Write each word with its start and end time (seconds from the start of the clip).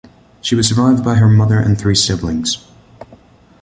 She 0.41 0.55
was 0.55 0.67
survived 0.67 1.05
by 1.05 1.13
her 1.17 1.29
mother 1.29 1.59
and 1.59 1.77
three 1.79 1.93
siblings. 1.93 2.65